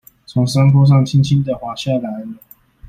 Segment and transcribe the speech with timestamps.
[0.25, 2.33] 從山坡上輕輕的滑下來了